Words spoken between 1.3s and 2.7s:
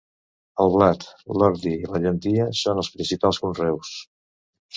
l'ordi i la llentia